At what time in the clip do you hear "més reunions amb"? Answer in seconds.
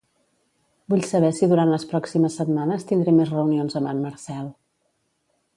3.21-3.93